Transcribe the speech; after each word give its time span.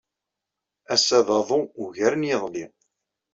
Ass-a 0.93 1.19
d 1.27 1.29
aḍu 1.39 1.61
ugar 1.83 2.13
n 2.15 2.27
yiḍelli. 2.27 2.65